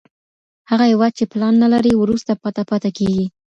هغه 0.69 0.85
هېواد 0.91 1.11
چي 1.17 1.25
پلان 1.31 1.53
نلري، 1.63 1.93
وروسته 1.97 2.31
پاته 2.41 2.63
پاته 2.69 2.89
کېږي. 2.97 3.25